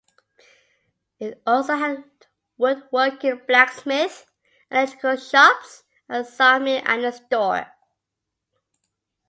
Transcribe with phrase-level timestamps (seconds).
[1.19, 2.05] It also had
[2.57, 4.25] woodworking, blacksmith,
[4.71, 7.67] and electrical shops, a sawmill and a store.